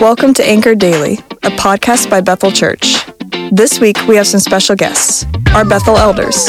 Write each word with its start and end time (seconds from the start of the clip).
Welcome 0.00 0.34
to 0.34 0.44
Anchor 0.44 0.74
Daily, 0.74 1.14
a 1.44 1.50
podcast 1.50 2.10
by 2.10 2.20
Bethel 2.20 2.50
Church. 2.50 3.06
This 3.52 3.78
week 3.78 3.96
we 4.08 4.16
have 4.16 4.26
some 4.26 4.40
special 4.40 4.74
guests, 4.74 5.24
our 5.54 5.64
Bethel 5.64 5.96
elders. 5.96 6.48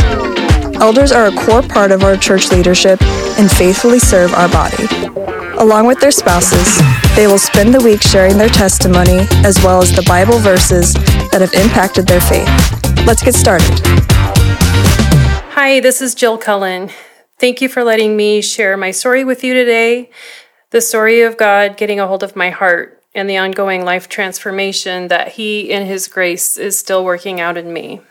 Elders 0.82 1.12
are 1.12 1.28
a 1.28 1.36
core 1.46 1.62
part 1.62 1.92
of 1.92 2.04
our 2.04 2.18
church 2.18 2.52
leadership 2.52 3.00
and 3.38 3.50
faithfully 3.50 4.00
serve 4.00 4.34
our 4.34 4.50
body. 4.50 4.88
Along 5.60 5.86
with 5.86 6.00
their 6.00 6.10
spouses, 6.12 6.82
they 7.16 7.28
will 7.28 7.38
spend 7.38 7.72
the 7.72 7.82
week 7.82 8.02
sharing 8.02 8.40
their 8.40 8.50
testimony 8.50 9.28
as 9.46 9.64
well 9.64 9.80
as 9.80 9.96
the 9.96 10.04
Bible 10.08 10.40
verses 10.40 10.96
that 11.32 11.42
have 11.42 11.54
impacted 11.54 12.08
their 12.08 12.22
faith. 12.22 12.50
Let's 13.06 13.22
get 13.22 13.36
started. 13.36 13.80
Hi, 15.54 15.80
this 15.80 16.02
is 16.02 16.16
Jill 16.16 16.40
Cullen. 16.40 16.90
Thank 17.40 17.62
you 17.62 17.70
for 17.70 17.84
letting 17.84 18.18
me 18.18 18.42
share 18.42 18.76
my 18.76 18.90
story 18.90 19.24
with 19.24 19.44
you 19.44 19.54
today 19.54 20.10
the 20.72 20.82
story 20.82 21.22
of 21.22 21.38
God 21.38 21.78
getting 21.78 22.02
a 22.02 22.08
hold 22.08 22.24
of 22.24 22.36
my 22.36 22.50
heart 22.50 22.95
and 23.16 23.30
the 23.30 23.38
ongoing 23.38 23.84
life 23.84 24.08
transformation 24.10 25.08
that 25.08 25.30
He, 25.30 25.72
in 25.72 25.88
His 25.88 26.08
grace, 26.08 26.58
is 26.58 26.78
still 26.78 27.04
working 27.04 27.40
out 27.40 27.58
in 27.58 27.74
me. 27.74 28.02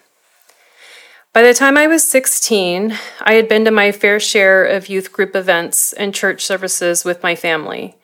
By 1.35 1.43
the 1.43 1.53
time 1.53 1.77
I 1.77 1.87
was 1.87 2.07
16, 2.07 2.97
I 3.21 3.35
had 3.35 3.49
been 3.49 3.65
to 3.65 3.71
my 3.71 3.93
fair 3.93 4.19
share 4.19 4.65
of 4.65 4.89
youth 4.89 5.13
group 5.13 5.37
events 5.37 5.93
and 5.93 6.15
church 6.15 6.45
services 6.45 7.05
with 7.05 7.23
my 7.23 7.35
family. 7.35 7.97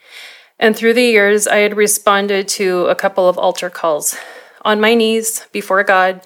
And 0.58 0.76
through 0.76 0.94
the 0.94 1.04
years, 1.04 1.46
I 1.46 1.58
had 1.58 1.76
responded 1.76 2.48
to 2.48 2.86
a 2.86 2.94
couple 2.94 3.28
of 3.28 3.38
altar 3.38 3.70
calls 3.70 4.16
on 4.62 4.80
my 4.80 4.94
knees 4.94 5.46
before 5.52 5.82
God 5.84 6.20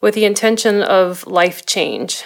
with 0.00 0.14
the 0.14 0.24
intention 0.24 0.82
of 0.82 1.26
life 1.26 1.66
change. 1.66 2.24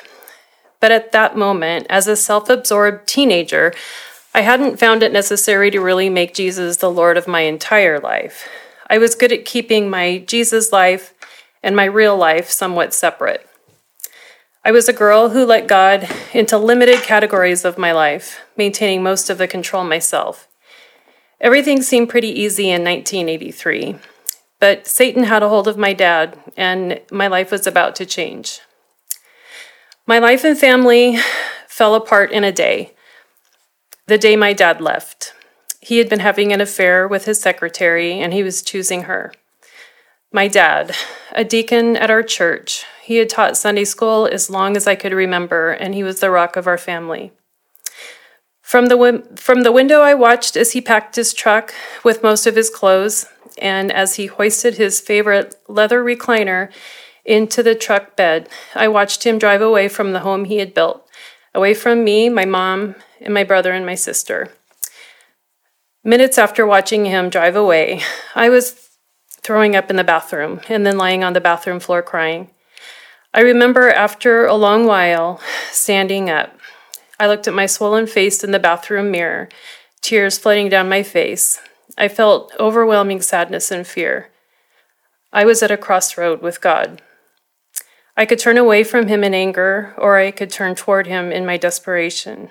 But 0.80 0.92
at 0.92 1.12
that 1.12 1.36
moment, 1.36 1.86
as 1.90 2.06
a 2.06 2.16
self 2.16 2.48
absorbed 2.48 3.08
teenager, 3.08 3.72
I 4.32 4.42
hadn't 4.42 4.78
found 4.78 5.02
it 5.02 5.12
necessary 5.12 5.72
to 5.72 5.80
really 5.80 6.08
make 6.08 6.34
Jesus 6.34 6.76
the 6.76 6.90
Lord 6.90 7.16
of 7.16 7.26
my 7.26 7.40
entire 7.40 7.98
life. 7.98 8.48
I 8.88 8.98
was 8.98 9.16
good 9.16 9.32
at 9.32 9.44
keeping 9.44 9.90
my 9.90 10.18
Jesus 10.18 10.72
life 10.72 11.14
and 11.62 11.74
my 11.74 11.84
real 11.84 12.16
life 12.16 12.48
somewhat 12.48 12.94
separate. 12.94 13.46
I 14.64 14.70
was 14.70 14.88
a 14.88 14.92
girl 14.92 15.30
who 15.30 15.44
let 15.44 15.66
God 15.66 16.08
into 16.32 16.58
limited 16.58 17.02
categories 17.02 17.64
of 17.64 17.78
my 17.78 17.92
life, 17.92 18.40
maintaining 18.56 19.02
most 19.02 19.30
of 19.30 19.38
the 19.38 19.48
control 19.48 19.82
myself. 19.84 20.46
Everything 21.40 21.82
seemed 21.82 22.08
pretty 22.08 22.28
easy 22.28 22.68
in 22.68 22.84
1983, 22.84 23.96
but 24.60 24.86
Satan 24.86 25.24
had 25.24 25.42
a 25.42 25.48
hold 25.48 25.66
of 25.66 25.78
my 25.78 25.92
dad, 25.92 26.38
and 26.56 27.00
my 27.10 27.26
life 27.26 27.50
was 27.50 27.66
about 27.66 27.96
to 27.96 28.06
change. 28.06 28.60
My 30.06 30.18
life 30.18 30.44
and 30.44 30.56
family 30.56 31.18
fell 31.66 31.94
apart 31.94 32.30
in 32.30 32.44
a 32.44 32.52
day 32.52 32.92
the 34.10 34.18
day 34.18 34.34
my 34.34 34.52
dad 34.52 34.80
left. 34.80 35.34
He 35.80 35.98
had 35.98 36.08
been 36.08 36.18
having 36.18 36.52
an 36.52 36.60
affair 36.60 37.06
with 37.06 37.26
his 37.26 37.40
secretary 37.40 38.18
and 38.18 38.32
he 38.32 38.42
was 38.42 38.60
choosing 38.60 39.04
her. 39.04 39.32
My 40.32 40.48
dad, 40.48 40.96
a 41.30 41.44
deacon 41.44 41.96
at 41.96 42.10
our 42.10 42.24
church, 42.24 42.84
he 43.04 43.18
had 43.18 43.28
taught 43.28 43.56
Sunday 43.56 43.84
school 43.84 44.26
as 44.26 44.50
long 44.50 44.76
as 44.76 44.88
I 44.88 44.96
could 44.96 45.12
remember, 45.12 45.70
and 45.70 45.94
he 45.94 46.02
was 46.02 46.18
the 46.18 46.30
rock 46.30 46.56
of 46.56 46.66
our 46.66 46.76
family. 46.76 47.30
From 48.62 48.86
the, 48.86 49.24
from 49.36 49.62
the 49.62 49.72
window, 49.72 50.00
I 50.00 50.14
watched 50.14 50.56
as 50.56 50.72
he 50.72 50.80
packed 50.80 51.14
his 51.14 51.32
truck 51.32 51.72
with 52.04 52.22
most 52.22 52.48
of 52.48 52.56
his 52.56 52.68
clothes, 52.68 53.26
and 53.58 53.92
as 53.92 54.16
he 54.16 54.26
hoisted 54.26 54.74
his 54.74 55.00
favorite 55.00 55.54
leather 55.68 56.02
recliner 56.02 56.72
into 57.24 57.62
the 57.62 57.76
truck 57.76 58.16
bed, 58.16 58.48
I 58.74 58.88
watched 58.88 59.24
him 59.24 59.38
drive 59.38 59.62
away 59.62 59.88
from 59.88 60.12
the 60.12 60.20
home 60.20 60.46
he 60.46 60.58
had 60.58 60.74
built, 60.74 61.08
away 61.54 61.74
from 61.74 62.02
me, 62.02 62.28
my 62.28 62.44
mom, 62.44 62.96
and 63.20 63.34
my 63.34 63.44
brother 63.44 63.72
and 63.72 63.84
my 63.84 63.94
sister. 63.94 64.50
Minutes 66.02 66.38
after 66.38 66.66
watching 66.66 67.04
him 67.04 67.28
drive 67.28 67.56
away, 67.56 68.00
I 68.34 68.48
was 68.48 68.90
throwing 69.42 69.76
up 69.76 69.90
in 69.90 69.96
the 69.96 70.04
bathroom 70.04 70.60
and 70.68 70.86
then 70.86 70.96
lying 70.98 71.22
on 71.22 71.34
the 71.34 71.40
bathroom 71.40 71.80
floor 71.80 72.02
crying. 72.02 72.50
I 73.32 73.42
remember 73.42 73.90
after 73.90 74.46
a 74.46 74.54
long 74.54 74.86
while 74.86 75.40
standing 75.70 76.28
up. 76.28 76.58
I 77.18 77.26
looked 77.26 77.46
at 77.46 77.54
my 77.54 77.66
swollen 77.66 78.06
face 78.06 78.42
in 78.42 78.50
the 78.50 78.58
bathroom 78.58 79.10
mirror, 79.10 79.48
tears 80.00 80.38
flooding 80.38 80.68
down 80.68 80.88
my 80.88 81.02
face. 81.02 81.60
I 81.98 82.08
felt 82.08 82.52
overwhelming 82.58 83.20
sadness 83.20 83.70
and 83.70 83.86
fear. 83.86 84.30
I 85.32 85.44
was 85.44 85.62
at 85.62 85.70
a 85.70 85.76
crossroad 85.76 86.40
with 86.42 86.60
God. 86.60 87.02
I 88.16 88.26
could 88.26 88.38
turn 88.38 88.58
away 88.58 88.84
from 88.84 89.06
him 89.06 89.22
in 89.22 89.34
anger, 89.34 89.94
or 89.96 90.16
I 90.16 90.30
could 90.30 90.50
turn 90.50 90.74
toward 90.74 91.06
him 91.06 91.30
in 91.30 91.46
my 91.46 91.56
desperation. 91.56 92.50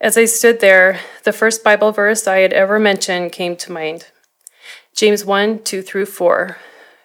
As 0.00 0.16
I 0.16 0.26
stood 0.26 0.60
there, 0.60 1.00
the 1.24 1.32
first 1.32 1.64
Bible 1.64 1.90
verse 1.90 2.28
I 2.28 2.38
had 2.38 2.52
ever 2.52 2.78
mentioned 2.78 3.32
came 3.32 3.56
to 3.56 3.72
mind 3.72 4.06
James 4.94 5.24
1 5.24 5.64
2 5.64 5.82
through 5.82 6.06
4. 6.06 6.56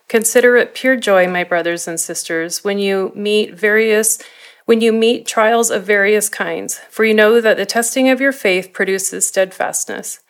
Consider 0.07 0.57
it 0.57 0.75
pure 0.75 0.95
joy, 0.95 1.27
my 1.27 1.43
brothers 1.43 1.87
and 1.87 1.99
sisters, 1.99 2.63
when 2.63 2.77
you 2.77 3.11
meet 3.15 3.55
various 3.55 4.19
when 4.65 4.79
you 4.79 4.93
meet 4.93 5.25
trials 5.25 5.69
of 5.69 5.83
various 5.83 6.29
kinds, 6.29 6.79
for 6.89 7.03
you 7.03 7.13
know 7.13 7.41
that 7.41 7.57
the 7.57 7.65
testing 7.65 8.09
of 8.09 8.21
your 8.21 8.31
faith 8.31 8.71
produces 8.71 9.27
steadfastness. 9.27 10.21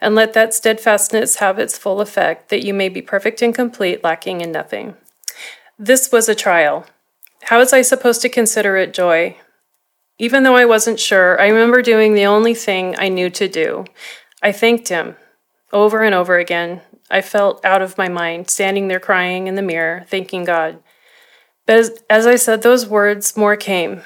And 0.00 0.14
let 0.14 0.32
that 0.32 0.54
steadfastness 0.54 1.36
have 1.36 1.58
its 1.58 1.76
full 1.76 2.00
effect, 2.00 2.48
that 2.48 2.64
you 2.64 2.72
may 2.72 2.88
be 2.88 3.02
perfect 3.02 3.42
and 3.42 3.54
complete, 3.54 4.02
lacking 4.02 4.40
in 4.40 4.50
nothing. 4.50 4.96
This 5.78 6.10
was 6.10 6.26
a 6.28 6.34
trial. 6.34 6.86
How 7.42 7.58
was 7.58 7.74
I 7.74 7.82
supposed 7.82 8.22
to 8.22 8.30
consider 8.30 8.78
it 8.78 8.94
joy? 8.94 9.36
Even 10.22 10.44
though 10.44 10.54
I 10.54 10.66
wasn't 10.66 11.00
sure, 11.00 11.40
I 11.40 11.48
remember 11.48 11.82
doing 11.82 12.14
the 12.14 12.26
only 12.26 12.54
thing 12.54 12.94
I 12.96 13.08
knew 13.08 13.28
to 13.30 13.48
do. 13.48 13.84
I 14.40 14.52
thanked 14.52 14.86
him 14.86 15.16
over 15.72 16.04
and 16.04 16.14
over 16.14 16.38
again. 16.38 16.80
I 17.10 17.20
felt 17.22 17.64
out 17.64 17.82
of 17.82 17.98
my 17.98 18.08
mind, 18.08 18.48
standing 18.48 18.86
there 18.86 19.00
crying 19.00 19.48
in 19.48 19.56
the 19.56 19.62
mirror, 19.62 20.04
thanking 20.06 20.44
God. 20.44 20.80
But 21.66 21.76
as, 21.76 22.04
as 22.08 22.26
I 22.28 22.36
said 22.36 22.62
those 22.62 22.86
words, 22.86 23.36
more 23.36 23.56
came. 23.56 24.02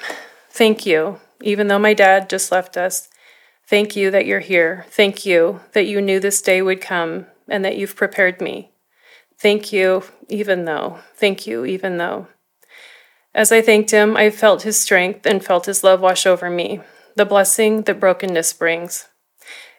Thank 0.49 0.87
you, 0.87 1.19
even 1.43 1.67
though 1.67 1.77
my 1.77 1.93
dad 1.93 2.31
just 2.31 2.51
left 2.51 2.77
us. 2.77 3.09
Thank 3.67 3.95
you 3.95 4.09
that 4.09 4.25
you're 4.25 4.39
here. 4.39 4.87
Thank 4.89 5.23
you 5.23 5.59
that 5.73 5.85
you 5.85 6.01
knew 6.01 6.19
this 6.19 6.41
day 6.41 6.63
would 6.63 6.81
come 6.81 7.27
and 7.47 7.63
that 7.63 7.77
you've 7.77 7.95
prepared 7.95 8.41
me. 8.41 8.71
Thank 9.37 9.71
you, 9.71 10.01
even 10.29 10.65
though. 10.65 10.97
Thank 11.13 11.45
you, 11.45 11.63
even 11.63 11.97
though. 11.97 12.27
As 13.37 13.51
I 13.51 13.61
thanked 13.61 13.91
him, 13.91 14.17
I 14.17 14.31
felt 14.31 14.63
his 14.63 14.79
strength 14.79 15.27
and 15.27 15.45
felt 15.45 15.67
his 15.67 15.83
love 15.83 16.01
wash 16.01 16.25
over 16.25 16.49
me, 16.49 16.81
the 17.15 17.23
blessing 17.23 17.83
that 17.83 17.99
brokenness 17.99 18.51
brings. 18.53 19.09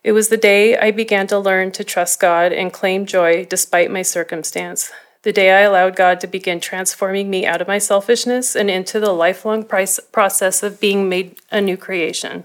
It 0.05 0.13
was 0.13 0.29
the 0.29 0.37
day 0.37 0.79
I 0.79 0.93
began 0.93 1.27
to 1.27 1.41
learn 1.41 1.73
to 1.73 1.83
trust 1.83 2.21
God 2.21 2.53
and 2.53 2.73
claim 2.73 3.05
joy 3.05 3.45
despite 3.45 3.91
my 3.91 4.03
circumstance. 4.03 4.93
The 5.23 5.33
day 5.33 5.51
I 5.51 5.63
allowed 5.63 5.97
God 5.97 6.21
to 6.21 6.29
begin 6.29 6.61
transforming 6.61 7.31
me 7.31 7.47
out 7.47 7.61
of 7.61 7.67
my 7.67 7.79
selfishness 7.79 8.55
and 8.55 8.71
into 8.71 9.01
the 9.01 9.13
lifelong 9.13 9.65
process 9.65 10.63
of 10.63 10.81
being 10.81 11.09
made 11.09 11.41
a 11.51 11.61
new 11.61 11.77
creation. 11.77 12.45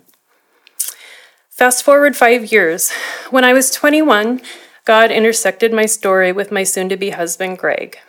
Fast 1.51 1.83
forward 1.83 2.15
five 2.15 2.51
years. 2.51 2.91
When 3.29 3.43
I 3.43 3.53
was 3.53 3.69
21, 3.69 4.41
God 4.85 5.11
intersected 5.11 5.71
my 5.71 5.85
story 5.85 6.31
with 6.31 6.51
my 6.51 6.63
soon 6.63 6.89
to 6.89 6.97
be 6.97 7.11
husband, 7.11 7.59
Greg. 7.59 7.99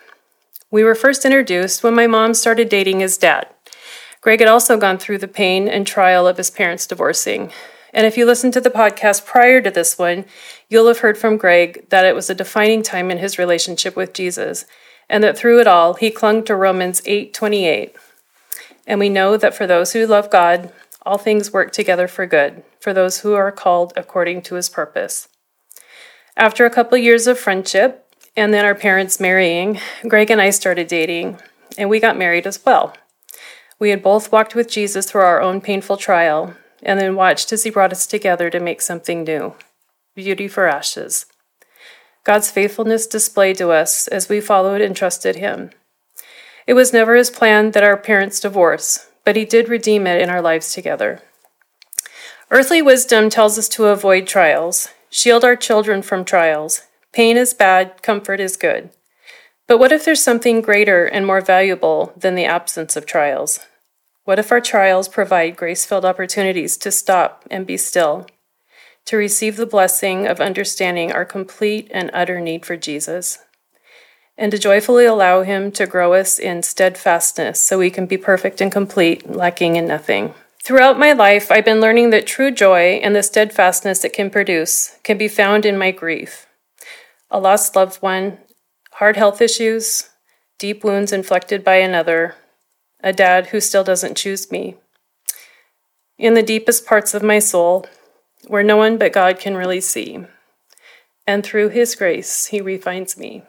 We 0.71 0.83
were 0.83 0.95
first 0.95 1.25
introduced 1.25 1.83
when 1.83 1.93
my 1.93 2.07
mom 2.07 2.33
started 2.33 2.69
dating 2.69 2.99
his 2.99 3.17
dad. 3.17 3.47
Greg 4.21 4.39
had 4.39 4.49
also 4.49 4.77
gone 4.77 4.97
through 4.97 5.19
the 5.19 5.27
pain 5.27 5.67
and 5.67 5.85
trial 5.85 6.27
of 6.27 6.37
his 6.37 6.49
parents 6.49 6.87
divorcing. 6.87 7.51
And 7.93 8.07
if 8.07 8.17
you 8.17 8.25
listened 8.25 8.53
to 8.53 8.61
the 8.61 8.71
podcast 8.71 9.25
prior 9.25 9.61
to 9.61 9.69
this 9.69 9.97
one, 9.97 10.25
you'll 10.67 10.87
have 10.87 10.99
heard 10.99 11.17
from 11.17 11.37
Greg 11.37 11.87
that 11.89 12.05
it 12.05 12.15
was 12.15 12.29
a 12.29 12.35
defining 12.35 12.81
time 12.81 13.11
in 13.11 13.19
his 13.19 13.37
relationship 13.37 13.95
with 13.95 14.13
Jesus, 14.13 14.65
and 15.07 15.23
that 15.23 15.37
through 15.37 15.61
it 15.61 15.67
all, 15.67 15.93
he 15.93 16.09
clung 16.09 16.43
to 16.43 16.55
Romans 16.55 17.01
8:28. 17.05 17.95
And 18.87 18.99
we 18.99 19.07
know 19.07 19.37
that 19.37 19.55
for 19.55 19.67
those 19.67 19.93
who 19.93 20.07
love 20.07 20.29
God, 20.31 20.73
all 21.05 21.19
things 21.19 21.53
work 21.53 21.71
together 21.71 22.07
for 22.07 22.25
good, 22.25 22.63
for 22.79 22.91
those 22.91 23.19
who 23.19 23.33
are 23.33 23.51
called 23.51 23.93
according 23.95 24.41
to 24.41 24.55
his 24.55 24.67
purpose. 24.67 25.27
After 26.35 26.65
a 26.65 26.71
couple 26.71 26.97
years 26.97 27.27
of 27.27 27.39
friendship, 27.39 28.04
and 28.35 28.53
then 28.53 28.65
our 28.65 28.75
parents 28.75 29.19
marrying, 29.19 29.79
Greg 30.07 30.29
and 30.29 30.41
I 30.41 30.49
started 30.49 30.87
dating, 30.87 31.39
and 31.77 31.89
we 31.89 31.99
got 31.99 32.17
married 32.17 32.45
as 32.47 32.63
well. 32.65 32.95
We 33.79 33.89
had 33.89 34.03
both 34.03 34.31
walked 34.31 34.55
with 34.55 34.69
Jesus 34.69 35.09
through 35.09 35.21
our 35.21 35.41
own 35.41 35.61
painful 35.61 35.97
trial, 35.97 36.55
and 36.83 36.99
then 36.99 37.15
watched 37.15 37.51
as 37.51 37.63
he 37.63 37.69
brought 37.69 37.91
us 37.91 38.05
together 38.05 38.49
to 38.49 38.59
make 38.59 38.81
something 38.81 39.23
new 39.23 39.55
beauty 40.15 40.47
for 40.47 40.65
ashes. 40.65 41.25
God's 42.23 42.49
faithfulness 42.49 43.05
displayed 43.05 43.57
to 43.57 43.71
us 43.71 44.07
as 44.07 44.29
we 44.29 44.39
followed 44.39 44.81
and 44.81 44.95
trusted 44.95 45.35
him. 45.35 45.71
It 46.65 46.73
was 46.73 46.93
never 46.93 47.15
his 47.15 47.29
plan 47.29 47.71
that 47.71 47.83
our 47.83 47.97
parents 47.97 48.39
divorce, 48.39 49.07
but 49.23 49.35
he 49.35 49.45
did 49.45 49.69
redeem 49.69 50.07
it 50.07 50.21
in 50.21 50.29
our 50.29 50.41
lives 50.41 50.73
together. 50.73 51.21
Earthly 52.49 52.81
wisdom 52.81 53.29
tells 53.29 53.57
us 53.57 53.67
to 53.69 53.85
avoid 53.85 54.25
trials, 54.25 54.87
shield 55.09 55.43
our 55.43 55.55
children 55.55 56.01
from 56.01 56.25
trials, 56.25 56.81
Pain 57.15 57.35
is 57.35 57.55
bad, 57.55 58.03
comfort 58.03 58.39
is 58.39 58.57
good. 58.57 58.91
But 59.67 59.79
what 59.79 59.91
if 59.91 60.05
there's 60.05 60.21
something 60.21 60.61
greater 60.61 61.07
and 61.07 61.25
more 61.25 61.41
valuable 61.41 62.13
than 62.15 62.35
the 62.35 62.45
absence 62.45 62.95
of 62.95 63.07
trials? 63.07 63.59
What 64.25 64.37
if 64.37 64.51
our 64.51 64.61
trials 64.61 65.07
provide 65.07 65.55
grace 65.55 65.83
filled 65.83 66.05
opportunities 66.05 66.77
to 66.77 66.91
stop 66.91 67.43
and 67.49 67.65
be 67.65 67.77
still? 67.77 68.27
to 69.05 69.17
receive 69.17 69.55
the 69.55 69.67
blessing 69.67 70.25
of 70.27 70.41
understanding 70.41 71.11
our 71.11 71.25
complete 71.25 71.87
and 71.91 72.09
utter 72.13 72.41
need 72.41 72.65
for 72.65 72.75
Jesus, 72.75 73.39
and 74.37 74.51
to 74.51 74.57
joyfully 74.57 75.05
allow 75.05 75.43
Him 75.43 75.71
to 75.73 75.85
grow 75.85 76.13
us 76.13 76.39
in 76.39 76.63
steadfastness 76.63 77.61
so 77.61 77.77
we 77.77 77.91
can 77.91 78.07
be 78.07 78.17
perfect 78.17 78.61
and 78.61 78.71
complete, 78.71 79.29
lacking 79.29 79.75
in 79.75 79.87
nothing. 79.87 80.33
Throughout 80.63 80.97
my 80.97 81.13
life, 81.13 81.51
I've 81.51 81.65
been 81.65 81.79
learning 81.79 82.09
that 82.09 82.25
true 82.25 82.49
joy 82.49 82.99
and 83.03 83.15
the 83.15 83.21
steadfastness 83.21 84.03
it 84.03 84.13
can 84.13 84.31
produce 84.31 84.97
can 85.03 85.17
be 85.17 85.27
found 85.27 85.65
in 85.65 85.77
my 85.77 85.91
grief. 85.91 86.44
A 87.31 87.39
lost 87.39 87.75
loved 87.75 88.01
one, 88.01 88.37
hard 88.93 89.17
health 89.17 89.41
issues, 89.41 90.09
deep 90.57 90.83
wounds 90.83 91.11
inflicted 91.11 91.63
by 91.63 91.75
another, 91.75 92.35
a 93.03 93.11
dad 93.11 93.47
who 93.47 93.59
still 93.59 93.83
doesn't 93.83 94.17
choose 94.17 94.51
me. 94.51 94.75
In 96.17 96.33
the 96.33 96.43
deepest 96.43 96.85
parts 96.85 97.13
of 97.13 97.23
my 97.23 97.39
soul, 97.39 97.85
where 98.47 98.63
no 98.63 98.77
one 98.77 98.97
but 98.97 99.11
God 99.11 99.39
can 99.39 99.57
really 99.57 99.81
see. 99.81 100.25
And 101.27 101.43
through 101.43 101.69
His 101.69 101.95
grace, 101.95 102.47
He 102.47 102.61
refines 102.61 103.17
me. 103.17 103.43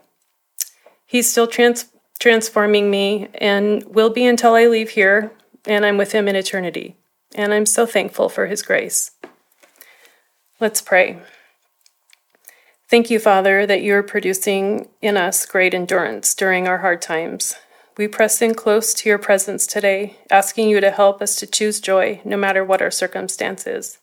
He's 1.05 1.31
still 1.31 1.47
trans- 1.47 1.87
transforming 2.19 2.91
me 2.91 3.29
and 3.35 3.85
will 3.85 4.11
be 4.11 4.27
until 4.27 4.55
I 4.55 4.67
leave 4.67 4.91
here 4.91 5.33
and 5.67 5.85
I'm 5.85 5.99
with 5.99 6.13
Him 6.13 6.29
in 6.29 6.37
eternity. 6.37 6.97
And 7.35 7.53
I'm 7.53 7.67
so 7.67 7.87
thankful 7.87 8.29
for 8.29 8.47
His 8.47 8.63
grace. 8.63 9.13
Let's 10.59 10.81
pray. 10.81 11.21
Thank 12.89 13.11
you, 13.11 13.19
Father, 13.19 13.67
that 13.67 13.83
you 13.83 13.95
are 13.95 14.03
producing 14.03 14.89
in 15.03 15.17
us 15.17 15.45
great 15.45 15.75
endurance 15.75 16.35
during 16.37 16.69
our 16.69 16.79
hard 16.79 17.03
times. 17.03 17.57
We 17.99 18.07
press 18.07 18.41
in 18.41 18.55
close 18.55 18.95
to 18.95 19.09
your 19.09 19.19
presence 19.19 19.67
today, 19.67 20.19
asking 20.31 20.69
you 20.69 20.81
to 20.81 20.93
help 20.93 21.21
us 21.21 21.35
to 21.37 21.49
choose 21.49 21.81
joy 21.81 22.21
no 22.25 22.37
matter 22.37 22.65
what 22.65 22.81
our 22.81 22.93
circumstances. 22.93 23.99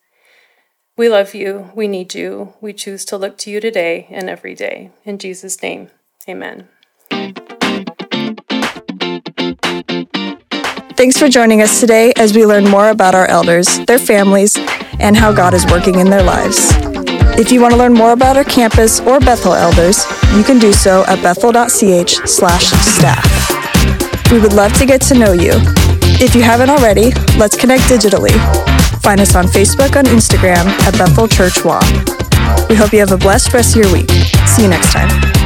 We 0.98 1.08
love 1.08 1.34
you. 1.34 1.72
We 1.74 1.88
need 1.88 2.14
you. 2.14 2.56
We 2.60 2.74
choose 2.74 3.06
to 3.06 3.18
look 3.18 3.38
to 3.40 3.50
you 3.50 3.62
today 3.62 4.08
and 4.12 4.30
every 4.30 4.54
day. 4.54 4.92
In 5.06 5.18
Jesus' 5.18 5.62
name, 5.64 5.90
amen. 6.28 6.68
Thanks 10.98 11.18
for 11.18 11.30
joining 11.30 11.62
us 11.62 11.80
today 11.80 12.12
as 12.18 12.36
we 12.36 12.46
learn 12.46 12.66
more 12.66 12.90
about 12.90 13.16
our 13.16 13.28
elders, 13.28 13.80
their 13.86 13.98
families, 13.98 14.58
and 15.00 15.16
how 15.16 15.32
God 15.32 15.54
is 15.54 15.66
working 15.68 16.00
in 16.00 16.10
their 16.10 16.24
lives. 16.24 16.93
If 17.36 17.52
you 17.52 17.62
want 17.62 17.74
to 17.74 17.78
learn 17.78 17.94
more 17.94 18.12
about 18.12 18.38
our 18.38 18.44
campus 18.44 19.00
or 19.00 19.20
Bethel 19.20 19.54
elders, 19.54 20.06
you 20.36 20.44
can 20.44 20.60
do 20.60 20.72
so 20.72 21.04
at 21.08 21.22
bethel.ch/staff. 21.24 21.52
We 24.32 24.40
would 24.40 24.54
love 24.54 24.74
to 24.78 24.86
get 24.86 25.02
to 25.04 25.16
know 25.16 25.32
you. 25.32 25.54
If 26.22 26.36
you 26.36 26.44
haven't 26.44 26.70
already, 26.70 27.12
let's 27.38 27.58
connect 27.58 27.84
digitally. 27.84 28.34
Find 29.02 29.20
us 29.20 29.36
on 29.36 29.46
Facebook 29.46 29.96
and 29.96 30.08
Instagram 30.08 30.68
at 30.88 30.98
Bethel 30.98 31.28
Church 31.28 31.66
WA. 31.66 31.82
We 32.70 32.76
hope 32.76 32.94
you 32.94 33.00
have 33.00 33.12
a 33.12 33.18
blessed 33.18 33.52
rest 33.54 33.76
of 33.76 33.84
your 33.84 33.92
week. 33.92 34.10
See 34.48 34.64
you 34.64 34.70
next 34.70 34.94
time. 34.94 35.43